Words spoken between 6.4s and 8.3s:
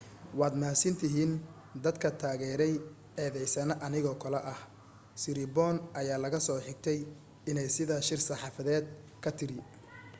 soo xigtay iney sidaa shir